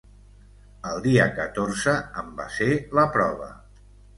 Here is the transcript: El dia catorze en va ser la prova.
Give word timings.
El 0.91 1.03
dia 1.03 1.27
catorze 1.35 1.93
en 2.25 2.33
va 2.43 2.51
ser 2.59 2.71
la 3.01 3.05
prova. 3.19 3.53